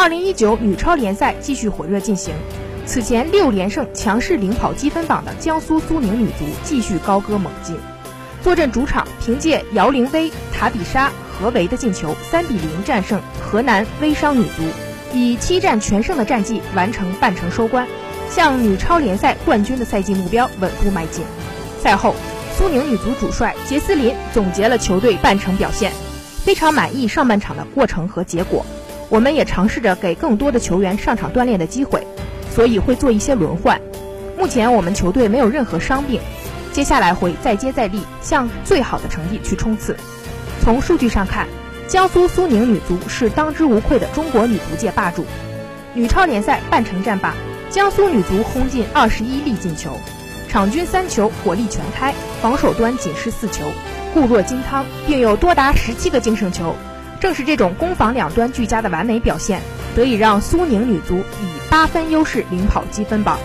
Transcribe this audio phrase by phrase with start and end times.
[0.00, 2.32] 二零一九女超联赛继续火热进行，
[2.86, 7.76] 此前六连胜强势领跑积分榜的江苏苏宁女足继续高歌猛进，
[8.42, 14.62] 坐镇主场，凭借姚凌薇、塔比莎、何维的进球，三比零战胜河南微商女足，
[15.12, 17.86] 以七战全胜的战绩完成半程收官，
[18.30, 21.22] 向女超联赛冠军的赛季目标稳步迈进。
[21.78, 22.14] 赛后，
[22.56, 25.92] 苏宁女足主帅杰斯林总结了球队半程表现，
[26.42, 28.64] 非常满意上半场的过程和结果。
[29.10, 32.06] 我们也尝试着给更多的球员上场锻炼的机会，
[32.54, 33.78] 所以会做一些轮换。
[34.38, 36.20] 目前我们球队没有任何伤病，
[36.72, 39.96] 接下来会再接再厉，向最好的成绩去冲刺。
[40.62, 41.48] 从数据上看，
[41.88, 45.26] 江苏苏宁女足是当之无愧的中国女足界霸主。
[45.92, 47.34] 女超联赛半程战罢，
[47.68, 49.90] 江苏女足轰进二十一粒进球，
[50.48, 53.64] 场均三球，火力全开，防守端仅失四球，
[54.14, 56.76] 固若金汤，并有多达十七个净胜球。
[57.20, 59.60] 正是这种攻防两端俱佳的完美表现，
[59.94, 63.38] 得以让苏宁女足以八分优势领跑积分榜。